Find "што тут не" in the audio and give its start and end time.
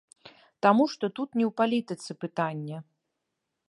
0.93-1.45